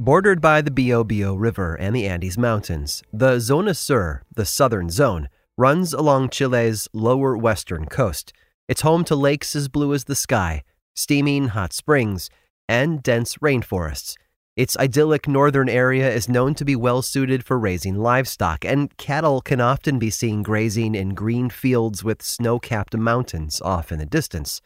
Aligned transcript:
Bordered 0.00 0.40
by 0.40 0.60
the 0.60 0.72
Biobío 0.72 1.36
River 1.38 1.76
and 1.76 1.94
the 1.94 2.08
Andes 2.08 2.36
Mountains, 2.36 3.00
the 3.12 3.38
Zona 3.38 3.74
Sur, 3.74 4.22
the 4.34 4.44
southern 4.44 4.90
zone, 4.90 5.28
runs 5.56 5.94
along 5.94 6.30
Chile's 6.30 6.88
lower 6.92 7.36
western 7.36 7.86
coast. 7.86 8.32
It's 8.68 8.80
home 8.80 9.04
to 9.04 9.14
lakes 9.14 9.54
as 9.54 9.68
blue 9.68 9.94
as 9.94 10.04
the 10.04 10.16
sky, 10.16 10.64
steaming 10.96 11.48
hot 11.48 11.72
springs, 11.72 12.28
and 12.68 13.04
dense 13.04 13.36
rainforests. 13.36 14.16
Its 14.56 14.76
idyllic 14.78 15.28
northern 15.28 15.68
area 15.68 16.12
is 16.12 16.28
known 16.28 16.56
to 16.56 16.64
be 16.64 16.74
well 16.74 17.00
suited 17.00 17.44
for 17.44 17.56
raising 17.56 17.94
livestock, 17.94 18.64
and 18.64 18.96
cattle 18.96 19.40
can 19.40 19.60
often 19.60 20.00
be 20.00 20.10
seen 20.10 20.42
grazing 20.42 20.96
in 20.96 21.14
green 21.14 21.48
fields 21.48 22.02
with 22.02 22.20
snow 22.20 22.58
capped 22.58 22.96
mountains 22.96 23.60
off 23.60 23.92
in 23.92 24.00
the 24.00 24.06
distance. 24.06 24.60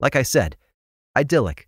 Like 0.00 0.16
I 0.16 0.22
said, 0.22 0.54
idyllic. 1.16 1.66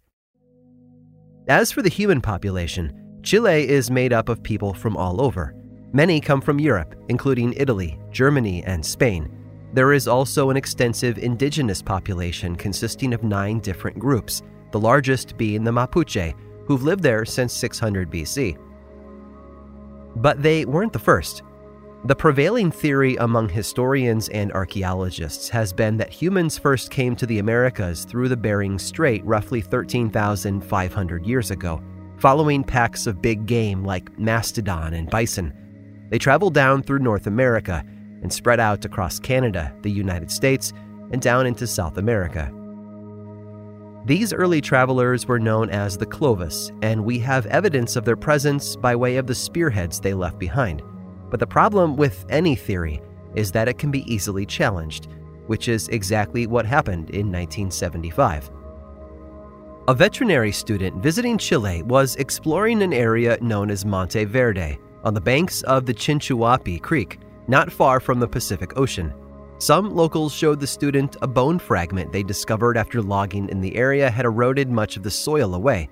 As 1.49 1.73
for 1.73 1.81
the 1.81 1.89
human 1.89 2.21
population, 2.21 3.08
Chile 3.29 3.69
is 3.69 3.91
made 3.91 4.15
up 4.15 4.31
of 4.31 4.43
people 4.43 4.73
from 4.73 4.97
all 4.97 5.21
over. 5.21 5.55
Many 5.93 6.19
come 6.19 6.41
from 6.41 6.59
Europe, 6.59 6.95
including 7.11 7.53
Italy, 7.59 8.01
Germany, 8.11 8.65
and 8.65 8.83
Spain. 8.83 9.31
There 9.75 9.93
is 9.93 10.09
also 10.09 10.49
an 10.49 10.57
extensive 10.57 11.19
indigenous 11.19 11.83
population 11.83 12.57
consisting 12.57 13.13
of 13.13 13.23
nine 13.23 13.59
different 13.59 13.99
groups, 13.99 14.41
the 14.71 14.81
largest 14.81 15.37
being 15.37 15.63
the 15.63 15.71
Mapuche, 15.71 16.35
who've 16.67 16.83
lived 16.83 17.03
there 17.03 17.27
since 17.27 17.53
600 17.53 18.11
BC. 18.11 18.57
But 20.17 20.43
they 20.43 20.65
weren't 20.65 20.95
the 20.95 20.99
first. 20.99 21.43
The 22.07 22.17
prevailing 22.17 22.71
theory 22.71 23.17
among 23.17 23.51
historians 23.51 24.31
and 24.31 24.53
archaeologists 24.53 25.51
has 25.51 25.71
been 25.71 25.99
that 25.99 26.09
humans 26.15 26.57
first 26.57 26.91
came 26.91 27.15
to 27.17 27.27
the 27.27 27.41
Americas 27.41 28.07
through 28.07 28.31
the 28.31 28.39
Bering 28.39 28.79
Strait 28.79 29.23
roughly 29.27 29.61
13,500 29.61 31.27
years 31.27 31.51
ago, 31.51 31.83
following 32.19 32.65
packs 32.65 33.07
of 33.07 33.23
big 33.23 33.47
game 33.47 33.85
like 33.85 34.19
mastodon 34.19 34.93
and 34.95 35.09
bison. 35.09 35.53
They 36.11 36.19
traveled 36.19 36.55
down 36.55 36.83
through 36.83 36.99
North 36.99 37.27
America 37.27 37.85
and 38.23 38.33
spread 38.33 38.59
out 38.59 38.85
across 38.85 39.21
Canada, 39.21 39.73
the 39.83 39.91
United 39.91 40.31
States, 40.31 40.73
and 41.13 41.23
down 41.23 41.47
into 41.47 41.67
South 41.67 41.97
America. 41.97 42.53
These 44.05 44.33
early 44.33 44.61
travelers 44.61 45.27
were 45.27 45.39
known 45.39 45.71
as 45.71 45.97
the 45.97 46.07
Clovis, 46.07 46.73
and 46.83 47.05
we 47.05 47.19
have 47.21 47.47
evidence 47.47 47.95
of 47.95 48.05
their 48.05 48.17
presence 48.17 48.75
by 48.75 48.97
way 48.97 49.17
of 49.17 49.27
the 49.27 49.35
spearheads 49.35 50.01
they 50.01 50.15
left 50.15 50.39
behind. 50.39 50.83
But 51.31 51.41
the 51.41 51.47
problem 51.47 51.97
with 51.97 52.25
any 52.31 52.57
theory 52.57 53.03
is 53.35 53.53
that 53.53 53.69
it 53.69 53.79
can 53.79 53.91
be 53.91 54.11
easily 54.13 54.47
challenged, 54.47 55.09
which 55.47 55.69
is 55.69 55.89
exactly 55.89 56.47
what 56.47 56.65
happened 56.65 57.11
in 57.11 57.31
1975. 57.31 58.51
A 59.89 59.95
veterinary 59.95 60.53
student 60.53 61.03
visiting 61.03 61.39
Chile 61.39 61.83
was 61.83 62.15
exploring 62.17 62.83
an 62.83 62.93
area 62.93 63.39
known 63.41 63.71
as 63.71 63.87
Monte 63.87 64.23
Verde 64.25 64.79
on 65.03 65.15
the 65.15 65.21
banks 65.23 65.63
of 65.63 65.87
the 65.87 65.95
Chinchihuapi 65.95 66.83
Creek, 66.83 67.19
not 67.47 67.73
far 67.73 67.99
from 67.99 68.21
the 68.21 68.29
Pacific 68.29 68.77
Ocean. 68.77 69.15
Some 69.57 69.97
locals 69.97 70.35
showed 70.35 70.61
the 70.61 70.67
student 70.67 71.17
a 71.23 71.27
bone 71.27 71.59
fragment 71.59 72.13
they 72.13 72.23
discovered 72.23 72.77
after 72.77 73.01
logging 73.01 73.49
in 73.49 73.63
the 73.63 73.75
area 73.77 74.11
had 74.11 74.27
eroded 74.27 74.71
much 74.71 74.99
of 74.99 75.05
the 75.05 75.11
soil 75.11 75.55
away. 75.55 75.89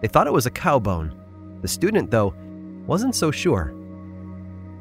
They 0.00 0.08
thought 0.08 0.26
it 0.26 0.32
was 0.32 0.46
a 0.46 0.50
cow 0.50 0.78
bone. 0.78 1.14
The 1.60 1.68
student, 1.68 2.10
though, 2.10 2.34
wasn't 2.86 3.14
so 3.14 3.30
sure. 3.30 3.74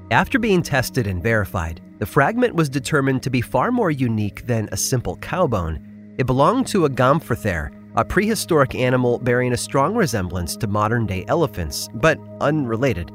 After 0.10 0.40
being 0.40 0.64
tested 0.64 1.06
and 1.06 1.22
verified, 1.22 1.82
the 2.00 2.06
fragment 2.06 2.56
was 2.56 2.70
determined 2.70 3.24
to 3.24 3.30
be 3.30 3.42
far 3.42 3.74
more 3.74 3.92
unique 3.92 4.48
than 4.48 4.70
a 4.72 4.78
simple 4.78 5.18
cow 5.18 5.48
bone. 5.48 6.16
It 6.18 6.28
belonged 6.28 6.68
to 6.68 6.86
a 6.86 6.90
gomphothere, 6.90 7.83
a 7.96 8.06
prehistoric 8.06 8.76
animal 8.76 9.20
bearing 9.20 9.54
a 9.54 9.58
strong 9.58 9.96
resemblance 9.96 10.56
to 10.58 10.68
modern 10.68 11.06
day 11.06 11.26
elephants, 11.28 11.90
but 11.96 12.20
unrelated. 12.42 13.12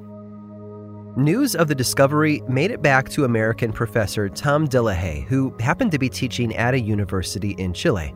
News 1.16 1.56
of 1.56 1.68
the 1.68 1.74
discovery 1.74 2.42
made 2.48 2.70
it 2.70 2.80
back 2.82 3.08
to 3.08 3.24
American 3.24 3.72
professor 3.72 4.28
Tom 4.28 4.68
Dillehay, 4.68 5.24
who 5.24 5.54
happened 5.58 5.90
to 5.92 5.98
be 5.98 6.08
teaching 6.08 6.54
at 6.54 6.74
a 6.74 6.80
university 6.80 7.52
in 7.58 7.72
Chile. 7.72 8.14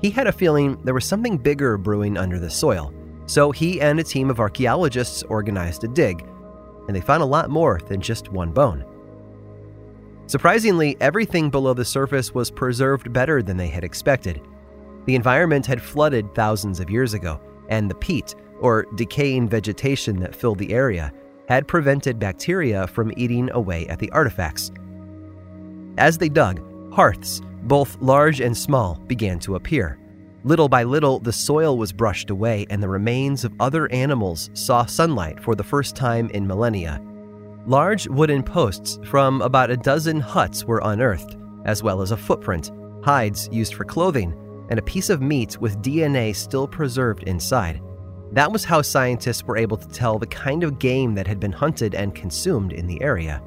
He 0.00 0.10
had 0.10 0.26
a 0.26 0.32
feeling 0.32 0.78
there 0.84 0.94
was 0.94 1.06
something 1.06 1.38
bigger 1.38 1.78
brewing 1.78 2.18
under 2.18 2.38
the 2.38 2.50
soil, 2.50 2.92
so 3.26 3.52
he 3.52 3.80
and 3.80 3.98
a 4.00 4.04
team 4.04 4.28
of 4.28 4.40
archaeologists 4.40 5.22
organized 5.22 5.84
a 5.84 5.88
dig 5.88 6.26
and 6.86 6.96
they 6.96 7.00
found 7.00 7.22
a 7.22 7.26
lot 7.26 7.50
more 7.50 7.80
than 7.88 8.00
just 8.00 8.30
one 8.30 8.52
bone. 8.52 8.84
Surprisingly, 10.26 10.96
everything 11.00 11.50
below 11.50 11.74
the 11.74 11.84
surface 11.84 12.32
was 12.32 12.50
preserved 12.50 13.12
better 13.12 13.42
than 13.42 13.56
they 13.56 13.68
had 13.68 13.84
expected. 13.84 14.40
The 15.06 15.14
environment 15.14 15.66
had 15.66 15.82
flooded 15.82 16.34
thousands 16.34 16.80
of 16.80 16.90
years 16.90 17.14
ago, 17.14 17.40
and 17.68 17.90
the 17.90 17.94
peat, 17.94 18.34
or 18.60 18.86
decaying 18.94 19.48
vegetation 19.48 20.20
that 20.20 20.36
filled 20.36 20.58
the 20.58 20.72
area, 20.72 21.12
had 21.48 21.66
prevented 21.66 22.18
bacteria 22.18 22.86
from 22.86 23.12
eating 23.16 23.50
away 23.52 23.86
at 23.88 23.98
the 23.98 24.10
artifacts. 24.12 24.70
As 25.98 26.16
they 26.18 26.28
dug, 26.28 26.62
hearths, 26.92 27.42
both 27.64 27.96
large 28.00 28.40
and 28.40 28.56
small, 28.56 28.94
began 29.06 29.38
to 29.40 29.56
appear. 29.56 29.98
Little 30.44 30.68
by 30.68 30.82
little, 30.82 31.18
the 31.20 31.32
soil 31.32 31.76
was 31.76 31.92
brushed 31.92 32.30
away, 32.30 32.66
and 32.70 32.82
the 32.82 32.88
remains 32.88 33.44
of 33.44 33.52
other 33.60 33.90
animals 33.92 34.50
saw 34.54 34.84
sunlight 34.84 35.40
for 35.40 35.54
the 35.54 35.64
first 35.64 35.94
time 35.94 36.30
in 36.30 36.46
millennia. 36.46 37.00
Large 37.66 38.08
wooden 38.08 38.42
posts 38.42 38.98
from 39.04 39.40
about 39.42 39.70
a 39.70 39.76
dozen 39.76 40.18
huts 40.18 40.64
were 40.64 40.80
unearthed, 40.84 41.36
as 41.64 41.82
well 41.82 42.02
as 42.02 42.10
a 42.10 42.16
footprint, 42.16 42.72
hides 43.04 43.48
used 43.52 43.74
for 43.74 43.84
clothing, 43.84 44.34
and 44.72 44.78
a 44.78 44.82
piece 44.82 45.10
of 45.10 45.20
meat 45.20 45.60
with 45.60 45.82
DNA 45.82 46.34
still 46.34 46.66
preserved 46.66 47.24
inside. 47.24 47.82
That 48.32 48.50
was 48.50 48.64
how 48.64 48.80
scientists 48.80 49.44
were 49.44 49.58
able 49.58 49.76
to 49.76 49.86
tell 49.88 50.18
the 50.18 50.26
kind 50.26 50.64
of 50.64 50.78
game 50.78 51.14
that 51.14 51.26
had 51.26 51.38
been 51.38 51.52
hunted 51.52 51.94
and 51.94 52.14
consumed 52.14 52.72
in 52.72 52.86
the 52.86 53.02
area. 53.02 53.42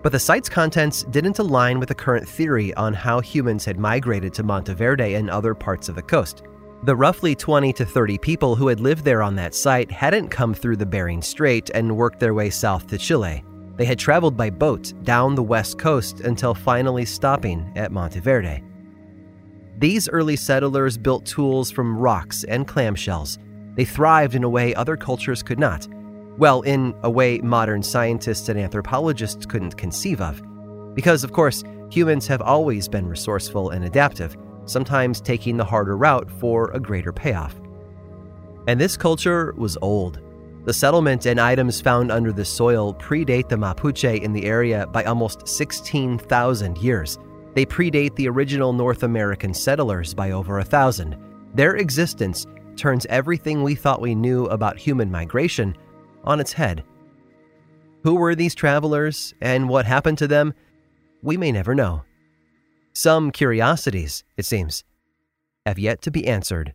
But 0.00 0.12
the 0.12 0.20
site's 0.20 0.48
contents 0.48 1.02
didn't 1.02 1.40
align 1.40 1.80
with 1.80 1.88
the 1.88 1.96
current 1.96 2.28
theory 2.28 2.72
on 2.74 2.94
how 2.94 3.18
humans 3.18 3.64
had 3.64 3.76
migrated 3.76 4.32
to 4.34 4.44
Monteverde 4.44 5.14
and 5.14 5.28
other 5.28 5.52
parts 5.52 5.88
of 5.88 5.96
the 5.96 6.02
coast. 6.02 6.44
The 6.84 6.94
roughly 6.94 7.34
20 7.34 7.72
to 7.72 7.84
30 7.84 8.18
people 8.18 8.54
who 8.54 8.68
had 8.68 8.78
lived 8.78 9.04
there 9.04 9.20
on 9.20 9.34
that 9.34 9.52
site 9.52 9.90
hadn't 9.90 10.28
come 10.28 10.54
through 10.54 10.76
the 10.76 10.86
Bering 10.86 11.22
Strait 11.22 11.70
and 11.74 11.96
worked 11.96 12.20
their 12.20 12.34
way 12.34 12.50
south 12.50 12.86
to 12.86 12.98
Chile. 12.98 13.42
They 13.78 13.84
had 13.84 13.98
traveled 13.98 14.36
by 14.36 14.50
boat 14.50 14.92
down 15.02 15.34
the 15.34 15.42
west 15.42 15.76
coast 15.76 16.20
until 16.20 16.54
finally 16.54 17.04
stopping 17.04 17.72
at 17.74 17.90
Monteverde. 17.90 18.62
These 19.78 20.08
early 20.08 20.36
settlers 20.36 20.96
built 20.96 21.26
tools 21.26 21.70
from 21.70 21.98
rocks 21.98 22.44
and 22.44 22.68
clamshells. 22.68 23.38
They 23.74 23.84
thrived 23.84 24.34
in 24.34 24.44
a 24.44 24.48
way 24.48 24.74
other 24.74 24.96
cultures 24.96 25.42
could 25.42 25.58
not 25.58 25.88
well, 26.38 26.62
in 26.62 26.94
a 27.02 27.10
way 27.10 27.38
modern 27.38 27.82
scientists 27.82 28.48
and 28.48 28.58
anthropologists 28.58 29.46
couldn't 29.46 29.76
conceive 29.76 30.20
of. 30.20 30.42
Because, 30.94 31.24
of 31.24 31.32
course, 31.32 31.62
humans 31.90 32.26
have 32.26 32.40
always 32.40 32.88
been 32.88 33.06
resourceful 33.06 33.70
and 33.70 33.84
adaptive, 33.84 34.36
sometimes 34.64 35.20
taking 35.20 35.56
the 35.56 35.64
harder 35.64 35.96
route 35.96 36.30
for 36.30 36.70
a 36.70 36.80
greater 36.80 37.12
payoff. 37.12 37.54
And 38.66 38.80
this 38.80 38.96
culture 38.96 39.52
was 39.56 39.76
old. 39.82 40.20
The 40.64 40.72
settlement 40.72 41.26
and 41.26 41.40
items 41.40 41.80
found 41.80 42.12
under 42.12 42.32
the 42.32 42.44
soil 42.44 42.94
predate 42.94 43.48
the 43.48 43.56
Mapuche 43.56 44.22
in 44.22 44.32
the 44.32 44.44
area 44.44 44.86
by 44.86 45.04
almost 45.04 45.48
16,000 45.48 46.78
years. 46.78 47.18
They 47.54 47.66
predate 47.66 48.14
the 48.16 48.28
original 48.28 48.72
North 48.72 49.02
American 49.02 49.52
settlers 49.52 50.14
by 50.14 50.30
over 50.30 50.58
a 50.58 50.64
thousand. 50.64 51.16
Their 51.54 51.76
existence 51.76 52.46
turns 52.76 53.06
everything 53.06 53.62
we 53.62 53.74
thought 53.74 54.00
we 54.00 54.14
knew 54.14 54.46
about 54.46 54.78
human 54.78 55.10
migration 55.10 55.76
on 56.24 56.40
its 56.40 56.52
head. 56.52 56.82
Who 58.04 58.14
were 58.14 58.34
these 58.34 58.54
travelers 58.54 59.34
and 59.40 59.68
what 59.68 59.84
happened 59.84 60.18
to 60.18 60.28
them? 60.28 60.54
We 61.22 61.36
may 61.36 61.52
never 61.52 61.74
know. 61.74 62.02
Some 62.94 63.30
curiosities, 63.30 64.24
it 64.36 64.44
seems, 64.44 64.84
have 65.64 65.78
yet 65.78 66.02
to 66.02 66.10
be 66.10 66.26
answered. 66.26 66.74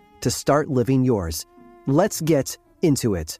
to 0.21 0.31
start 0.31 0.69
living 0.69 1.03
yours. 1.03 1.45
Let's 1.87 2.21
get 2.21 2.57
into 2.81 3.15
it. 3.15 3.39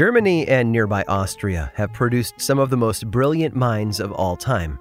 Germany 0.00 0.48
and 0.48 0.72
nearby 0.72 1.04
Austria 1.08 1.70
have 1.74 1.92
produced 1.92 2.40
some 2.40 2.58
of 2.58 2.70
the 2.70 2.76
most 2.78 3.10
brilliant 3.10 3.54
minds 3.54 4.00
of 4.00 4.12
all 4.12 4.34
time. 4.34 4.78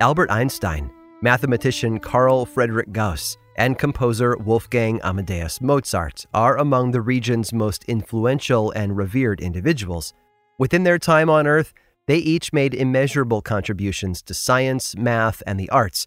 Albert 0.00 0.30
Einstein, 0.30 0.90
mathematician 1.20 1.98
Carl 1.98 2.46
Friedrich 2.46 2.90
Gauss, 2.90 3.36
and 3.58 3.78
composer 3.78 4.38
Wolfgang 4.38 5.02
Amadeus 5.02 5.60
Mozart 5.60 6.24
are 6.32 6.56
among 6.56 6.92
the 6.92 7.02
region's 7.02 7.52
most 7.52 7.84
influential 7.84 8.70
and 8.70 8.96
revered 8.96 9.42
individuals. 9.42 10.14
Within 10.58 10.82
their 10.82 10.98
time 10.98 11.28
on 11.28 11.46
Earth, 11.46 11.74
they 12.06 12.16
each 12.16 12.50
made 12.54 12.72
immeasurable 12.72 13.42
contributions 13.42 14.22
to 14.22 14.32
science, 14.32 14.96
math, 14.96 15.42
and 15.46 15.60
the 15.60 15.68
arts, 15.68 16.06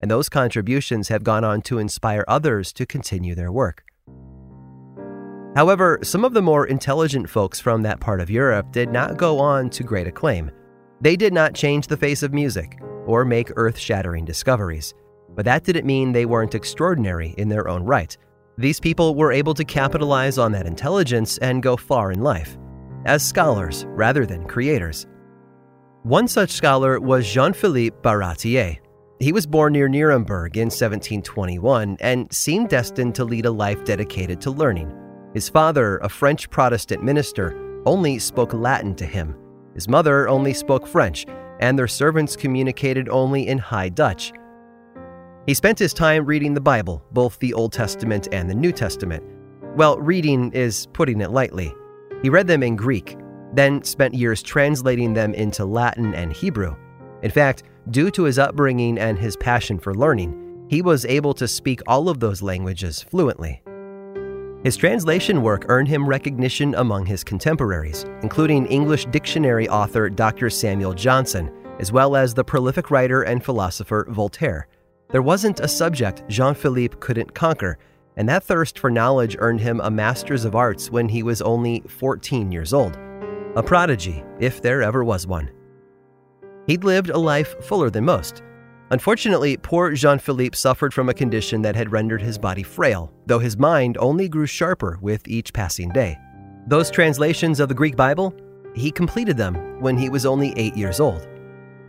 and 0.00 0.10
those 0.10 0.30
contributions 0.30 1.08
have 1.08 1.24
gone 1.24 1.44
on 1.44 1.60
to 1.60 1.78
inspire 1.78 2.24
others 2.26 2.72
to 2.72 2.86
continue 2.86 3.34
their 3.34 3.52
work. 3.52 3.84
However, 5.56 5.98
some 6.02 6.24
of 6.24 6.34
the 6.34 6.42
more 6.42 6.66
intelligent 6.66 7.28
folks 7.28 7.58
from 7.58 7.82
that 7.82 8.00
part 8.00 8.20
of 8.20 8.30
Europe 8.30 8.70
did 8.70 8.90
not 8.90 9.16
go 9.16 9.38
on 9.38 9.70
to 9.70 9.82
great 9.82 10.06
acclaim. 10.06 10.50
They 11.00 11.16
did 11.16 11.32
not 11.32 11.54
change 11.54 11.86
the 11.86 11.96
face 11.96 12.22
of 12.22 12.34
music 12.34 12.78
or 13.06 13.24
make 13.24 13.50
earth 13.56 13.78
shattering 13.78 14.24
discoveries, 14.24 14.94
but 15.34 15.44
that 15.44 15.64
didn't 15.64 15.86
mean 15.86 16.12
they 16.12 16.26
weren't 16.26 16.54
extraordinary 16.54 17.34
in 17.38 17.48
their 17.48 17.68
own 17.68 17.84
right. 17.84 18.16
These 18.58 18.80
people 18.80 19.14
were 19.14 19.32
able 19.32 19.54
to 19.54 19.64
capitalize 19.64 20.36
on 20.36 20.52
that 20.52 20.66
intelligence 20.66 21.38
and 21.38 21.62
go 21.62 21.76
far 21.76 22.12
in 22.12 22.20
life, 22.20 22.58
as 23.04 23.26
scholars 23.26 23.84
rather 23.88 24.26
than 24.26 24.46
creators. 24.46 25.06
One 26.02 26.28
such 26.28 26.50
scholar 26.50 27.00
was 27.00 27.30
Jean 27.30 27.52
Philippe 27.52 27.96
Baratier. 28.02 28.78
He 29.20 29.32
was 29.32 29.46
born 29.46 29.72
near 29.72 29.88
Nuremberg 29.88 30.56
in 30.56 30.66
1721 30.66 31.96
and 32.00 32.32
seemed 32.32 32.68
destined 32.68 33.14
to 33.16 33.24
lead 33.24 33.46
a 33.46 33.50
life 33.50 33.84
dedicated 33.84 34.40
to 34.42 34.50
learning. 34.50 34.92
His 35.34 35.48
father, 35.48 35.98
a 35.98 36.08
French 36.08 36.48
Protestant 36.48 37.02
minister, 37.02 37.82
only 37.84 38.18
spoke 38.18 38.54
Latin 38.54 38.94
to 38.96 39.04
him. 39.04 39.34
His 39.74 39.88
mother 39.88 40.28
only 40.28 40.54
spoke 40.54 40.86
French, 40.86 41.26
and 41.60 41.78
their 41.78 41.88
servants 41.88 42.36
communicated 42.36 43.08
only 43.08 43.46
in 43.48 43.58
High 43.58 43.90
Dutch. 43.90 44.32
He 45.46 45.54
spent 45.54 45.78
his 45.78 45.94
time 45.94 46.26
reading 46.26 46.54
the 46.54 46.60
Bible, 46.60 47.02
both 47.12 47.38
the 47.38 47.54
Old 47.54 47.72
Testament 47.72 48.28
and 48.32 48.48
the 48.48 48.54
New 48.54 48.72
Testament. 48.72 49.22
Well, 49.76 49.98
reading 49.98 50.52
is 50.52 50.86
putting 50.92 51.20
it 51.20 51.30
lightly. 51.30 51.74
He 52.22 52.30
read 52.30 52.46
them 52.46 52.62
in 52.62 52.76
Greek, 52.76 53.16
then 53.54 53.82
spent 53.82 54.14
years 54.14 54.42
translating 54.42 55.14
them 55.14 55.34
into 55.34 55.64
Latin 55.64 56.14
and 56.14 56.32
Hebrew. 56.32 56.74
In 57.22 57.30
fact, 57.30 57.62
due 57.90 58.10
to 58.12 58.24
his 58.24 58.38
upbringing 58.38 58.98
and 58.98 59.18
his 59.18 59.36
passion 59.36 59.78
for 59.78 59.94
learning, 59.94 60.66
he 60.68 60.82
was 60.82 61.04
able 61.04 61.34
to 61.34 61.48
speak 61.48 61.80
all 61.86 62.08
of 62.08 62.20
those 62.20 62.42
languages 62.42 63.02
fluently. 63.02 63.62
His 64.64 64.76
translation 64.76 65.42
work 65.42 65.66
earned 65.68 65.86
him 65.86 66.08
recognition 66.08 66.74
among 66.74 67.06
his 67.06 67.22
contemporaries, 67.22 68.04
including 68.22 68.66
English 68.66 69.06
dictionary 69.06 69.68
author 69.68 70.10
Dr. 70.10 70.50
Samuel 70.50 70.94
Johnson, 70.94 71.52
as 71.78 71.92
well 71.92 72.16
as 72.16 72.34
the 72.34 72.42
prolific 72.42 72.90
writer 72.90 73.22
and 73.22 73.44
philosopher 73.44 74.06
Voltaire. 74.10 74.66
There 75.10 75.22
wasn't 75.22 75.60
a 75.60 75.68
subject 75.68 76.24
Jean 76.28 76.54
Philippe 76.54 76.96
couldn't 76.98 77.34
conquer, 77.34 77.78
and 78.16 78.28
that 78.28 78.42
thirst 78.42 78.80
for 78.80 78.90
knowledge 78.90 79.36
earned 79.38 79.60
him 79.60 79.80
a 79.80 79.92
Master's 79.92 80.44
of 80.44 80.56
Arts 80.56 80.90
when 80.90 81.08
he 81.08 81.22
was 81.22 81.40
only 81.40 81.84
14 81.86 82.50
years 82.50 82.72
old. 82.72 82.98
A 83.54 83.62
prodigy, 83.62 84.24
if 84.40 84.60
there 84.60 84.82
ever 84.82 85.04
was 85.04 85.24
one. 85.24 85.52
He'd 86.66 86.82
lived 86.82 87.10
a 87.10 87.18
life 87.18 87.54
fuller 87.64 87.90
than 87.90 88.04
most, 88.04 88.42
Unfortunately, 88.90 89.56
poor 89.58 89.92
Jean 89.92 90.18
Philippe 90.18 90.56
suffered 90.56 90.94
from 90.94 91.10
a 91.10 91.14
condition 91.14 91.60
that 91.62 91.76
had 91.76 91.92
rendered 91.92 92.22
his 92.22 92.38
body 92.38 92.62
frail, 92.62 93.12
though 93.26 93.38
his 93.38 93.58
mind 93.58 93.98
only 93.98 94.28
grew 94.28 94.46
sharper 94.46 94.98
with 95.02 95.28
each 95.28 95.52
passing 95.52 95.90
day. 95.90 96.18
Those 96.66 96.90
translations 96.90 97.60
of 97.60 97.68
the 97.68 97.74
Greek 97.74 97.96
Bible, 97.96 98.34
he 98.74 98.90
completed 98.90 99.36
them 99.36 99.80
when 99.80 99.98
he 99.98 100.08
was 100.08 100.24
only 100.24 100.54
eight 100.56 100.76
years 100.76 101.00
old. 101.00 101.28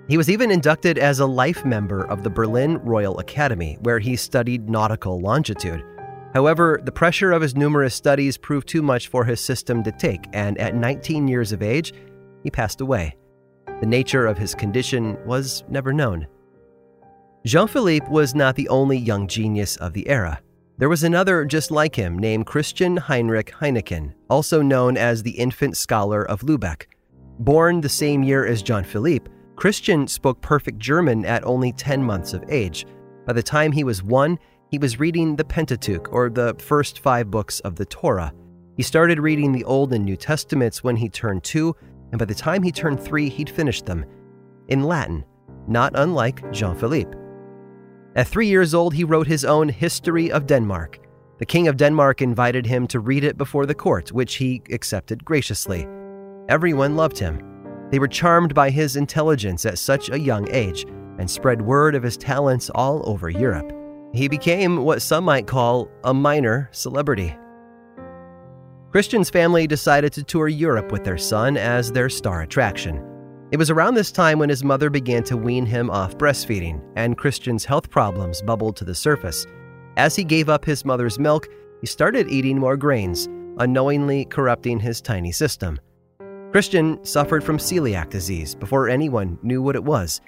He 0.09 0.17
was 0.17 0.29
even 0.29 0.51
inducted 0.51 0.97
as 0.97 1.19
a 1.19 1.25
life 1.25 1.63
member 1.63 2.03
of 2.05 2.23
the 2.23 2.29
Berlin 2.29 2.79
Royal 2.79 3.19
Academy, 3.19 3.77
where 3.81 3.99
he 3.99 4.15
studied 4.15 4.69
nautical 4.69 5.21
longitude. 5.21 5.83
However, 6.33 6.81
the 6.83 6.91
pressure 6.91 7.31
of 7.31 7.41
his 7.41 7.55
numerous 7.55 7.95
studies 7.95 8.37
proved 8.37 8.67
too 8.67 8.81
much 8.81 9.07
for 9.07 9.23
his 9.23 9.39
system 9.39 9.83
to 9.83 9.91
take, 9.91 10.25
and 10.33 10.57
at 10.57 10.75
19 10.75 11.27
years 11.27 11.51
of 11.51 11.61
age, 11.61 11.93
he 12.43 12.51
passed 12.51 12.81
away. 12.81 13.15
The 13.79 13.85
nature 13.85 14.25
of 14.25 14.37
his 14.37 14.53
condition 14.53 15.17
was 15.25 15.63
never 15.69 15.93
known. 15.93 16.27
Jean 17.45 17.69
Philippe 17.69 18.07
was 18.09 18.35
not 18.35 18.55
the 18.55 18.67
only 18.67 18.97
young 18.97 19.25
genius 19.25 19.77
of 19.77 19.93
the 19.93 20.07
era. 20.09 20.41
There 20.77 20.89
was 20.89 21.03
another 21.03 21.45
just 21.45 21.71
like 21.71 21.95
him 21.95 22.19
named 22.19 22.45
Christian 22.45 22.97
Heinrich 22.97 23.53
Heineken, 23.53 24.13
also 24.29 24.61
known 24.61 24.97
as 24.97 25.23
the 25.23 25.31
infant 25.31 25.77
scholar 25.77 26.27
of 26.27 26.41
Lubeck. 26.41 26.87
Born 27.39 27.79
the 27.79 27.87
same 27.87 28.23
year 28.23 28.45
as 28.45 28.61
Jean 28.61 28.83
Philippe, 28.83 29.31
Christian 29.55 30.05
spoke 30.05 30.41
perfect 30.41 30.79
German 30.79 31.23
at 31.23 31.45
only 31.45 31.71
10 31.71 32.03
months 32.03 32.33
of 32.33 32.43
age. 32.49 32.85
By 33.25 33.31
the 33.31 33.43
time 33.43 33.71
he 33.71 33.85
was 33.85 34.03
one, 34.03 34.37
he 34.69 34.77
was 34.77 34.99
reading 34.99 35.37
the 35.37 35.45
Pentateuch, 35.45 36.11
or 36.11 36.29
the 36.29 36.55
first 36.59 36.99
five 36.99 37.31
books 37.31 37.61
of 37.61 37.75
the 37.75 37.85
Torah. 37.85 38.33
He 38.75 38.83
started 38.83 39.17
reading 39.19 39.53
the 39.53 39.63
Old 39.63 39.93
and 39.93 40.03
New 40.03 40.17
Testaments 40.17 40.83
when 40.83 40.97
he 40.97 41.07
turned 41.07 41.45
two, 41.45 41.73
and 42.11 42.19
by 42.19 42.25
the 42.25 42.35
time 42.35 42.63
he 42.63 42.71
turned 42.71 42.99
three, 42.99 43.29
he'd 43.29 43.49
finished 43.49 43.85
them. 43.85 44.05
In 44.67 44.83
Latin, 44.83 45.23
not 45.67 45.93
unlike 45.95 46.51
Jean 46.51 46.75
Philippe. 46.75 47.17
At 48.19 48.27
three 48.27 48.47
years 48.47 48.73
old, 48.73 48.93
he 48.93 49.05
wrote 49.05 49.27
his 49.27 49.45
own 49.45 49.69
History 49.69 50.29
of 50.29 50.45
Denmark. 50.45 50.99
The 51.37 51.45
King 51.45 51.69
of 51.69 51.77
Denmark 51.77 52.21
invited 52.21 52.65
him 52.65 52.85
to 52.87 52.99
read 52.99 53.23
it 53.23 53.37
before 53.37 53.65
the 53.65 53.73
court, 53.73 54.11
which 54.11 54.35
he 54.35 54.61
accepted 54.73 55.23
graciously. 55.23 55.87
Everyone 56.49 56.97
loved 56.97 57.17
him. 57.17 57.39
They 57.91 57.97
were 57.97 58.09
charmed 58.09 58.53
by 58.53 58.71
his 58.71 58.97
intelligence 58.97 59.65
at 59.65 59.77
such 59.77 60.09
a 60.09 60.19
young 60.19 60.49
age 60.51 60.85
and 61.17 61.31
spread 61.31 61.61
word 61.61 61.95
of 61.95 62.03
his 62.03 62.17
talents 62.17 62.69
all 62.75 63.09
over 63.09 63.29
Europe. 63.29 63.71
He 64.13 64.27
became 64.27 64.83
what 64.83 65.01
some 65.01 65.23
might 65.23 65.47
call 65.47 65.87
a 66.03 66.13
minor 66.13 66.67
celebrity. 66.73 67.37
Christian's 68.91 69.29
family 69.29 69.65
decided 69.65 70.11
to 70.11 70.23
tour 70.23 70.49
Europe 70.49 70.91
with 70.91 71.05
their 71.05 71.17
son 71.17 71.55
as 71.55 71.89
their 71.89 72.09
star 72.09 72.41
attraction. 72.41 73.01
It 73.51 73.57
was 73.57 73.71
around 73.71 73.95
this 73.95 74.11
time 74.11 74.37
when 74.37 74.49
his 74.49 74.63
mother 74.63 74.91
began 74.91 75.23
to 75.23 75.35
wean 75.35 75.65
him 75.65 75.89
off 75.89 76.15
breastfeeding, 76.19 76.83
and 76.95 77.17
Christian's 77.17 77.65
health 77.65 77.89
problems 77.89 78.43
bubbled 78.43 78.75
to 78.75 78.85
the 78.85 78.93
surface. 78.93 79.47
As 79.97 80.15
he 80.15 80.23
gave 80.23 80.49
up 80.49 80.63
his 80.63 80.85
mother's 80.85 81.17
milk, 81.17 81.47
he 81.81 81.87
started 81.87 82.29
eating 82.29 82.59
more 82.59 82.77
grains, 82.77 83.27
unknowingly 83.57 84.25
corrupting 84.25 84.79
his 84.79 85.01
tiny 85.01 85.31
system. 85.31 85.79
Christian 86.51 87.03
suffered 87.03 87.43
from 87.43 87.57
celiac 87.57 88.11
disease 88.11 88.53
before 88.53 88.87
anyone 88.87 89.39
knew 89.41 89.63
what 89.63 89.75
it 89.75 89.83
was. 89.83 90.21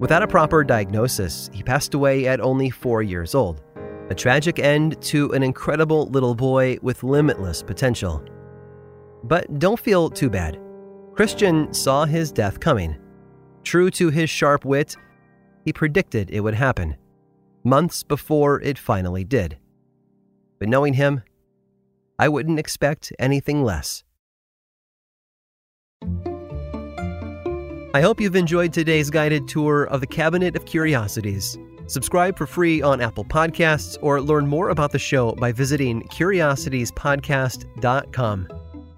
Without 0.00 0.24
a 0.24 0.28
proper 0.28 0.64
diagnosis, 0.64 1.48
he 1.52 1.62
passed 1.62 1.94
away 1.94 2.26
at 2.26 2.40
only 2.40 2.68
four 2.68 3.00
years 3.00 3.36
old. 3.36 3.62
A 4.10 4.14
tragic 4.14 4.58
end 4.58 5.00
to 5.02 5.32
an 5.34 5.44
incredible 5.44 6.06
little 6.08 6.34
boy 6.34 6.78
with 6.82 7.04
limitless 7.04 7.62
potential. 7.62 8.24
But 9.22 9.60
don't 9.60 9.78
feel 9.78 10.10
too 10.10 10.30
bad. 10.30 10.58
Christian 11.16 11.72
saw 11.72 12.04
his 12.04 12.30
death 12.30 12.60
coming. 12.60 12.94
True 13.64 13.90
to 13.92 14.10
his 14.10 14.28
sharp 14.28 14.66
wit, 14.66 14.94
he 15.64 15.72
predicted 15.72 16.30
it 16.30 16.40
would 16.40 16.52
happen, 16.52 16.94
months 17.64 18.02
before 18.02 18.60
it 18.60 18.78
finally 18.78 19.24
did. 19.24 19.56
But 20.58 20.68
knowing 20.68 20.92
him, 20.92 21.22
I 22.18 22.28
wouldn't 22.28 22.58
expect 22.58 23.14
anything 23.18 23.64
less. 23.64 24.04
I 27.94 28.02
hope 28.02 28.20
you've 28.20 28.36
enjoyed 28.36 28.74
today's 28.74 29.08
guided 29.08 29.48
tour 29.48 29.84
of 29.84 30.02
the 30.02 30.06
Cabinet 30.06 30.54
of 30.54 30.66
Curiosities. 30.66 31.56
Subscribe 31.86 32.36
for 32.36 32.46
free 32.46 32.82
on 32.82 33.00
Apple 33.00 33.24
Podcasts 33.24 33.96
or 34.02 34.20
learn 34.20 34.46
more 34.46 34.68
about 34.68 34.92
the 34.92 34.98
show 34.98 35.32
by 35.32 35.50
visiting 35.50 36.02
curiositiespodcast.com. 36.08 38.48